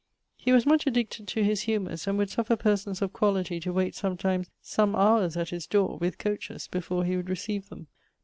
[0.35, 3.93] He was much addicted to his humours, and would suffer persons of quality to wayte
[3.93, 7.85] sometimes some houres at his dore, with coaches, before he would recieve them.